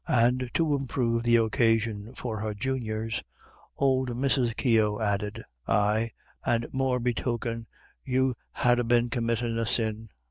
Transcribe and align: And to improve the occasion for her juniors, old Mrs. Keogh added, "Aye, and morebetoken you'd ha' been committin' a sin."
And 0.07 0.49
to 0.55 0.73
improve 0.73 1.21
the 1.21 1.35
occasion 1.35 2.15
for 2.15 2.39
her 2.39 2.55
juniors, 2.55 3.21
old 3.77 4.09
Mrs. 4.09 4.57
Keogh 4.57 4.99
added, 4.99 5.43
"Aye, 5.67 6.09
and 6.43 6.65
morebetoken 6.73 7.67
you'd 8.03 8.35
ha' 8.51 8.73
been 8.87 9.11
committin' 9.11 9.59
a 9.59 9.67
sin." 9.67 10.09